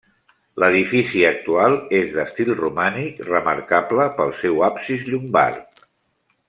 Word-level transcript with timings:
L'edifici 0.61 1.19
actual 1.31 1.75
és 1.99 2.09
d'estil 2.15 2.51
romànic, 2.63 3.21
remarcable 3.29 4.09
pel 4.19 4.37
seu 4.43 4.67
absis 4.73 5.09
llombard. 5.13 5.87